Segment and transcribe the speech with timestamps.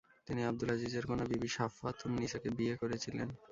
[0.27, 3.27] তিনি আবদুল আজিজের কন্যা বিবি শাফাতুন্নিসাকে বিয়ে করেছিলেন।